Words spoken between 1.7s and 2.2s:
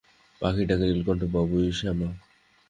শ্যামা।